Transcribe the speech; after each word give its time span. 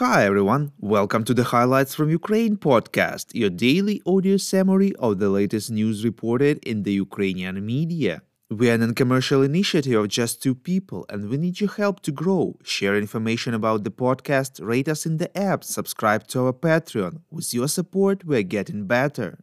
Hi 0.00 0.24
everyone, 0.24 0.72
welcome 0.78 1.24
to 1.24 1.34
the 1.34 1.44
Highlights 1.44 1.94
from 1.94 2.08
Ukraine 2.08 2.56
podcast, 2.56 3.34
your 3.34 3.50
daily 3.50 4.00
audio 4.06 4.38
summary 4.38 4.94
of 4.96 5.18
the 5.18 5.28
latest 5.28 5.70
news 5.70 6.06
reported 6.06 6.58
in 6.64 6.84
the 6.84 6.94
Ukrainian 6.94 7.66
media. 7.66 8.22
We 8.48 8.70
are 8.70 8.76
an 8.76 8.94
commercial 8.94 9.42
initiative 9.42 10.00
of 10.00 10.08
just 10.08 10.42
two 10.42 10.54
people 10.54 11.04
and 11.10 11.28
we 11.28 11.36
need 11.36 11.60
your 11.60 11.68
help 11.68 12.00
to 12.04 12.12
grow. 12.12 12.56
Share 12.62 12.96
information 12.96 13.52
about 13.52 13.84
the 13.84 13.90
podcast, 13.90 14.66
rate 14.66 14.88
us 14.88 15.04
in 15.04 15.18
the 15.18 15.30
app, 15.36 15.64
subscribe 15.64 16.26
to 16.28 16.46
our 16.46 16.54
Patreon. 16.54 17.20
With 17.30 17.52
your 17.52 17.68
support, 17.68 18.24
we're 18.24 18.42
getting 18.56 18.86
better. 18.86 19.40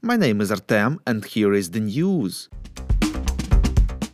My 0.00 0.16
name 0.16 0.40
is 0.40 0.52
Artem 0.52 1.00
and 1.04 1.24
here 1.24 1.52
is 1.52 1.72
the 1.72 1.80
news. 1.80 2.48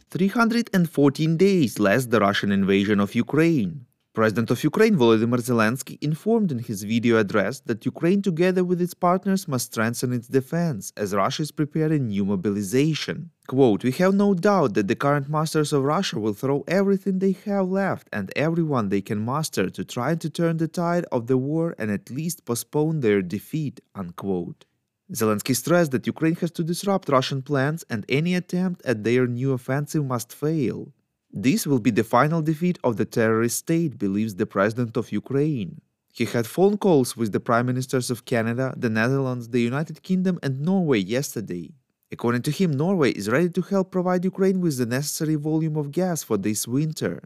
314 0.09 1.37
days 1.37 1.78
less 1.78 2.06
the 2.06 2.20
Russian 2.20 2.51
invasion 2.51 2.98
of 2.98 3.15
Ukraine. 3.15 3.84
President 4.14 4.48
of 4.52 4.62
Ukraine 4.62 4.95
Volodymyr 4.95 5.41
Zelensky 5.41 5.98
informed 6.00 6.52
in 6.52 6.60
his 6.60 6.84
video 6.84 7.18
address 7.18 7.59
that 7.66 7.84
Ukraine 7.84 8.23
together 8.23 8.62
with 8.62 8.80
its 8.80 8.95
partners 8.95 9.48
must 9.48 9.73
strengthen 9.73 10.12
its 10.12 10.28
defense 10.28 10.92
as 10.96 11.16
Russia 11.16 11.42
is 11.42 11.50
preparing 11.50 12.06
new 12.06 12.24
mobilization. 12.24 13.30
Quote, 13.48 13.82
We 13.82 13.90
have 13.90 14.14
no 14.14 14.32
doubt 14.32 14.74
that 14.74 14.87
the 14.87 14.95
current 14.95 15.28
masters 15.28 15.73
of 15.73 15.82
Russia 15.82 16.20
will 16.20 16.32
throw 16.32 16.62
everything 16.68 17.18
they 17.18 17.32
have 17.45 17.68
left 17.68 18.06
and 18.12 18.32
everyone 18.37 18.88
they 18.88 19.00
can 19.00 19.18
muster 19.18 19.68
to 19.68 19.84
try 19.84 20.15
to 20.15 20.30
turn 20.30 20.59
the 20.59 20.68
tide 20.68 21.06
of 21.10 21.26
the 21.26 21.37
war 21.37 21.74
and 21.76 21.90
at 21.90 22.09
least 22.09 22.45
postpone 22.45 23.01
their 23.01 23.20
defeat, 23.20 23.80
unquote. 23.96 24.65
Zelensky 25.12 25.56
stressed 25.56 25.90
that 25.90 26.06
Ukraine 26.06 26.37
has 26.37 26.52
to 26.52 26.62
disrupt 26.62 27.09
Russian 27.09 27.42
plans 27.42 27.84
and 27.90 28.06
any 28.09 28.37
attempt 28.37 28.80
at 28.87 29.02
their 29.02 29.26
new 29.26 29.51
offensive 29.52 30.04
must 30.04 30.32
fail. 30.32 30.93
This 31.37 31.66
will 31.66 31.80
be 31.80 31.90
the 31.90 32.04
final 32.04 32.43
defeat 32.43 32.79
of 32.85 32.96
the 32.96 33.04
terrorist 33.04 33.59
state, 33.59 33.99
believes 33.99 34.37
the 34.37 34.46
president 34.46 34.96
of 34.96 35.10
Ukraine. 35.10 35.80
He 36.13 36.26
had 36.26 36.46
phone 36.46 36.79
calls 36.79 37.16
with 37.16 37.32
the 37.32 37.41
prime 37.41 37.66
ministers 37.66 38.09
of 38.09 38.24
Canada, 38.24 38.73
the 38.76 38.88
Netherlands, 38.88 39.49
the 39.49 39.60
United 39.60 40.04
Kingdom, 40.04 40.38
and 40.45 40.60
Norway 40.60 41.01
yesterday. 41.01 41.73
According 42.13 42.43
to 42.43 42.52
him, 42.52 42.71
Norway 42.71 43.10
is 43.10 43.29
ready 43.29 43.49
to 43.49 43.63
help 43.63 43.91
provide 43.91 44.24
Ukraine 44.24 44.60
with 44.60 44.79
the 44.79 44.87
necessary 44.87 45.35
volume 45.35 45.76
of 45.76 45.91
gas 45.91 46.23
for 46.23 46.37
this 46.37 46.68
winter. 46.68 47.21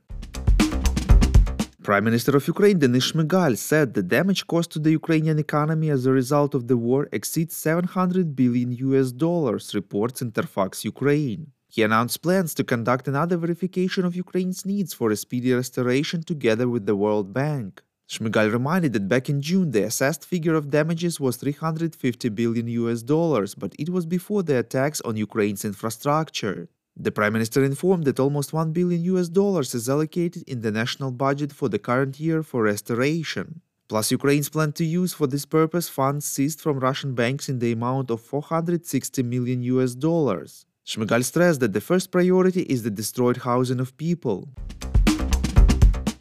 Prime 1.83 2.05
Minister 2.05 2.35
of 2.35 2.49
Ukraine 2.49 2.79
Denis 2.79 3.13
Shmyhal 3.13 3.59
said 3.59 3.93
the 3.93 4.03
damage 4.03 4.47
caused 4.47 4.73
to 4.73 4.79
the 4.79 4.93
Ukrainian 4.93 5.39
economy 5.39 5.91
as 5.91 6.07
a 6.07 6.13
result 6.13 6.55
of 6.55 6.67
the 6.67 6.79
war 6.79 7.09
exceeds 7.13 7.55
700 7.59 8.35
billion 8.35 8.73
US 8.73 9.13
dollars, 9.13 9.75
reports 9.75 10.23
Interfax 10.23 10.83
Ukraine. 10.83 11.53
He 11.71 11.83
announced 11.83 12.23
plans 12.23 12.55
to 12.55 12.65
conduct 12.65 13.07
another 13.07 13.37
verification 13.37 14.07
of 14.07 14.17
Ukraine's 14.17 14.65
needs 14.65 14.95
for 14.95 15.11
a 15.11 15.17
speedy 15.17 15.53
restoration 15.53 16.23
together 16.23 16.67
with 16.67 16.87
the 16.87 16.97
World 16.97 17.35
Bank. 17.35 17.83
Shmyhal 18.09 18.51
reminded 18.51 18.95
that 18.95 19.07
back 19.07 19.29
in 19.29 19.43
June 19.43 19.71
the 19.71 19.83
assessed 19.83 20.25
figure 20.25 20.55
of 20.55 20.71
damages 20.71 21.21
was 21.21 21.37
350 21.37 22.31
billion 22.31 22.67
US 22.69 23.03
dollars, 23.03 23.55
but 23.55 23.75
it 23.79 23.91
was 23.91 24.07
before 24.07 24.43
the 24.43 24.59
attacks 24.59 25.03
on 25.03 25.19
Ukraine's 25.19 25.63
infrastructure. 25.63 26.71
The 26.97 27.13
Prime 27.13 27.35
Minister 27.35 27.63
informed 27.63 28.07
that 28.07 28.19
almost 28.19 28.55
1 28.55 28.73
billion 28.73 29.03
US 29.13 29.29
dollars 29.29 29.75
is 29.75 29.91
allocated 29.91 30.45
in 30.49 30.63
the 30.63 30.73
national 30.73 31.11
budget 31.13 31.53
for 31.53 31.69
the 31.69 31.79
current 31.79 32.19
year 32.19 32.43
for 32.43 32.63
restoration. 32.63 33.61
Plus, 33.89 34.11
Ukraine's 34.11 34.49
plan 34.49 34.73
to 34.73 34.85
use 34.85 35.13
for 35.13 35.27
this 35.27 35.45
purpose 35.45 35.89
funds 35.91 36.25
seized 36.25 36.61
from 36.63 36.81
Russian 36.81 37.15
banks 37.15 37.49
in 37.51 37.59
the 37.59 37.73
amount 37.73 38.11
of 38.11 38.23
460 38.23 39.23
million 39.23 39.63
US 39.63 39.95
dollars. 39.95 40.65
Shmyhal 40.89 41.23
stressed 41.23 41.61
that 41.61 41.75
the 41.75 41.83
first 41.83 42.11
priority 42.11 42.63
is 42.63 42.83
the 42.83 42.91
destroyed 42.91 43.37
housing 43.37 43.79
of 43.79 43.95
people. 43.99 44.49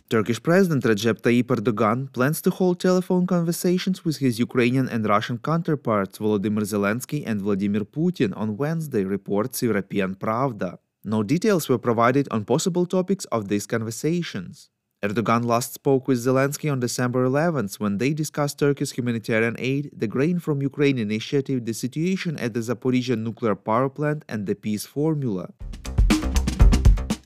Turkish 0.10 0.44
President 0.44 0.84
Recep 0.84 1.22
Tayyip 1.22 1.50
Erdogan 1.56 2.12
plans 2.12 2.42
to 2.42 2.50
hold 2.50 2.82
telephone 2.82 3.26
conversations 3.26 4.04
with 4.04 4.18
his 4.18 4.40
Ukrainian 4.40 4.90
and 4.90 5.08
Russian 5.08 5.38
counterparts 5.38 6.18
Volodymyr 6.18 6.66
Zelensky 6.74 7.24
and 7.26 7.40
Vladimir 7.40 7.86
Putin 7.86 8.36
on 8.36 8.58
Wednesday, 8.58 9.06
reports 9.06 9.64
European 9.64 10.16
Pravda. 10.16 10.80
No 11.06 11.24
details 11.24 11.70
were 11.70 11.78
provided 11.78 12.28
on 12.30 12.44
possible 12.44 12.86
topics 12.86 13.24
of 13.36 13.48
these 13.48 13.66
conversations. 13.66 14.70
Erdogan 15.04 15.46
last 15.46 15.76
spoke 15.76 16.08
with 16.08 16.18
Zelensky 16.18 16.72
on 16.72 16.80
December 16.80 17.24
11th 17.28 17.80
when 17.80 18.00
they 18.00 18.14
discussed 18.14 18.58
Turkey's 18.58 18.94
humanitarian 18.94 19.56
aid, 19.60 19.92
the 19.96 20.08
Grain 20.08 20.40
from 20.40 20.60
Ukraine 20.60 20.98
initiative, 20.98 21.66
the 21.66 21.74
situation 21.76 22.36
at 22.40 22.56
the 22.56 22.62
Zaporizhia 22.62 23.16
nuclear 23.16 23.54
power 23.54 23.90
plant, 23.90 24.26
and 24.28 24.48
the 24.48 24.56
peace 24.56 24.88
formula. 24.88 25.50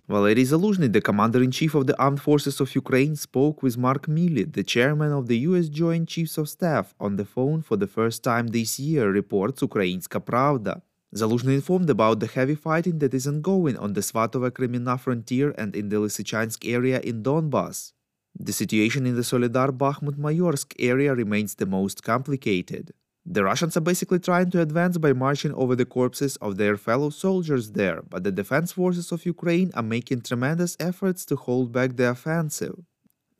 Valery 0.09 0.43
Zaluzhny, 0.43 0.91
the 0.91 0.99
commander-in-chief 0.99 1.73
of 1.73 1.87
the 1.87 1.97
armed 1.97 2.21
forces 2.21 2.59
of 2.59 2.75
Ukraine, 2.75 3.15
spoke 3.15 3.63
with 3.63 3.77
Mark 3.77 4.07
Milley, 4.07 4.51
the 4.51 4.65
chairman 4.65 5.13
of 5.13 5.27
the 5.27 5.37
U.S. 5.47 5.69
Joint 5.69 6.09
Chiefs 6.09 6.37
of 6.37 6.49
Staff, 6.49 6.93
on 6.99 7.15
the 7.15 7.23
phone 7.23 7.61
for 7.61 7.77
the 7.77 7.87
first 7.87 8.21
time 8.21 8.47
this 8.47 8.81
year, 8.81 9.09
reports 9.09 9.61
Ukrainska 9.61 10.19
Pravda. 10.19 10.81
Zaluzhny 11.13 11.55
informed 11.55 11.89
about 11.89 12.21
the 12.21 12.27
heavy 12.27 12.55
fighting 12.55 12.99
that 12.99 13.13
is 13.13 13.27
ongoing 13.27 13.75
on 13.75 13.93
the 13.93 14.01
Svatove-Kreminna 14.01 14.97
frontier 14.97 15.53
and 15.57 15.75
in 15.75 15.89
the 15.89 15.97
Lysychansk 15.97 16.65
area 16.65 17.01
in 17.01 17.21
Donbas. 17.21 17.91
The 18.39 18.53
situation 18.53 19.05
in 19.05 19.15
the 19.15 19.23
Soledar 19.23 19.71
Bakhmut 19.71 20.17
Mayorsk 20.17 20.73
area 20.79 21.13
remains 21.13 21.55
the 21.55 21.65
most 21.65 22.01
complicated. 22.01 22.91
The 23.25 23.43
Russians 23.43 23.75
are 23.75 23.81
basically 23.81 24.19
trying 24.19 24.51
to 24.51 24.61
advance 24.61 24.97
by 24.97 25.11
marching 25.11 25.53
over 25.53 25.75
the 25.75 25.85
corpses 25.85 26.37
of 26.37 26.55
their 26.55 26.77
fellow 26.77 27.09
soldiers 27.09 27.73
there, 27.73 28.01
but 28.09 28.23
the 28.23 28.31
defense 28.31 28.71
forces 28.71 29.11
of 29.11 29.25
Ukraine 29.25 29.69
are 29.73 29.83
making 29.83 30.21
tremendous 30.21 30.77
efforts 30.79 31.25
to 31.25 31.35
hold 31.35 31.73
back 31.73 31.97
the 31.97 32.09
offensive. 32.09 32.79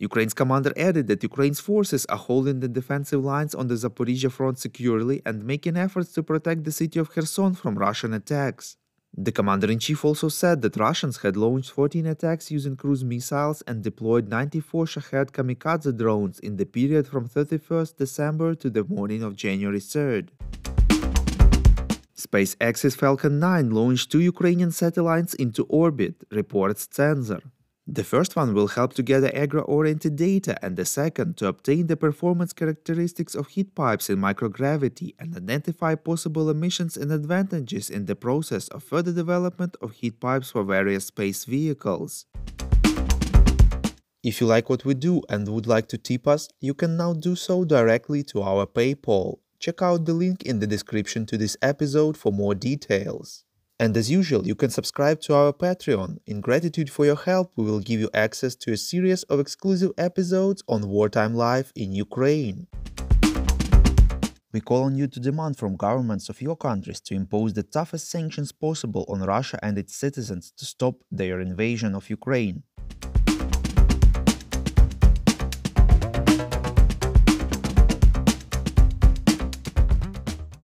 Ukraine's 0.01 0.34
commander 0.34 0.73
added 0.75 1.06
that 1.07 1.22
Ukraine's 1.22 1.59
forces 1.59 2.07
are 2.07 2.17
holding 2.17 2.59
the 2.59 2.67
defensive 2.67 3.23
lines 3.23 3.53
on 3.53 3.67
the 3.67 3.75
Zaporizhia 3.75 4.31
front 4.31 4.57
securely 4.57 5.22
and 5.28 5.45
making 5.45 5.78
efforts 5.78 6.12
to 6.13 6.23
protect 6.23 6.63
the 6.63 6.72
city 6.72 6.97
of 6.97 7.12
Kherson 7.12 7.53
from 7.53 7.78
Russian 7.78 8.12
attacks. 8.16 8.78
The 9.16 9.31
commander-in-chief 9.31 10.03
also 10.03 10.29
said 10.29 10.63
that 10.63 10.78
Russians 10.78 11.17
had 11.17 11.38
launched 11.38 11.69
14 11.69 12.07
attacks 12.07 12.50
using 12.50 12.75
cruise 12.78 13.03
missiles 13.03 13.62
and 13.67 13.84
deployed 13.84 14.28
94 14.28 14.88
Shahed 14.88 15.34
kamikaze 15.34 15.95
drones 15.95 16.39
in 16.39 16.57
the 16.57 16.66
period 16.66 17.07
from 17.07 17.29
31st 17.29 17.97
December 17.97 18.56
to 18.56 18.72
the 18.72 18.83
morning 18.85 19.22
of 19.22 19.35
January 19.35 19.81
3rd. 19.81 20.29
SpaceX's 22.18 22.95
Falcon 22.95 23.38
9 23.39 23.69
launched 23.69 24.12
two 24.12 24.22
Ukrainian 24.22 24.72
satellites 24.72 25.35
into 25.35 25.63
orbit, 25.66 26.16
reports 26.31 26.88
Censor. 26.89 27.44
The 27.94 28.06
first 28.06 28.38
one 28.38 28.53
will 28.53 28.69
help 28.69 28.94
to 28.94 29.03
gather 29.03 29.29
agro-oriented 29.35 30.16
data 30.16 30.57
and 30.63 30.78
the 30.78 30.85
second 30.85 31.35
to 31.35 31.47
obtain 31.47 31.88
the 31.88 31.97
performance 31.97 32.53
characteristics 32.53 33.35
of 33.35 33.50
heat 33.50 33.75
pipes 33.75 34.09
in 34.09 34.18
microgravity 34.18 35.13
and 35.19 35.35
identify 35.35 35.96
possible 35.96 36.50
emissions 36.50 36.96
and 36.96 37.12
advantages 37.12 37.90
in 37.90 38.06
the 38.06 38.16
process 38.16 38.69
of 38.69 38.81
further 38.81 39.12
development 39.12 39.75
of 39.81 39.91
heat 39.91 40.22
pipes 40.22 40.51
for 40.51 40.63
various 40.63 41.07
space 41.07 41.44
vehicles. 41.44 42.28
If 44.24 44.40
you 44.40 44.47
like 44.47 44.69
what 44.69 44.85
we 44.85 44.94
do 44.94 45.22
and 45.28 45.50
would 45.50 45.68
like 45.68 45.90
to 45.90 45.97
tip 45.97 46.30
us, 46.30 46.47
you 46.62 46.74
can 46.74 46.96
now 46.96 47.12
do 47.12 47.35
so 47.35 47.66
directly 47.66 48.24
to 48.31 48.41
our 48.41 48.66
PayPal. 48.66 49.40
Check 49.59 49.81
out 49.81 50.06
the 50.06 50.13
link 50.13 50.44
in 50.44 50.59
the 50.59 50.68
description 50.68 51.25
to 51.25 51.38
this 51.38 51.57
episode 51.62 52.16
for 52.16 52.31
more 52.31 52.56
details. 52.56 53.44
And 53.81 53.97
as 53.97 54.12
usual, 54.12 54.46
you 54.46 54.53
can 54.53 54.69
subscribe 54.69 55.22
to 55.22 55.34
our 55.34 55.52
Patreon. 55.52 56.19
In 56.28 56.40
gratitude 56.40 56.88
for 56.88 57.03
your 57.03 57.16
help, 57.16 57.52
we 57.56 57.66
will 57.66 57.80
give 57.80 58.00
you 58.00 58.12
access 58.14 58.53
to 58.58 58.74
a 58.74 58.78
series 58.78 59.24
of 59.24 59.40
exclusive 59.40 59.92
episodes 59.97 60.62
on 60.68 60.88
wartime 60.88 61.34
life 61.34 61.72
in 61.75 61.92
Ukraine. 61.92 62.68
We 64.53 64.62
call 64.62 64.84
on 64.84 64.96
you 64.96 65.08
to 65.08 65.19
demand 65.19 65.58
from 65.58 65.78
governments 65.78 66.30
of 66.30 66.44
your 66.44 66.56
countries 66.56 67.02
to 67.02 67.16
impose 67.16 67.53
the 67.53 67.64
toughest 67.64 68.12
sanctions 68.12 68.51
possible 68.51 69.04
on 69.07 69.22
Russia 69.22 69.57
and 69.63 69.80
its 69.80 69.95
citizens 69.95 70.54
to 70.57 70.66
stop 70.66 70.98
their 71.10 71.39
invasion 71.39 71.95
of 71.95 72.07
Ukraine. 72.07 72.62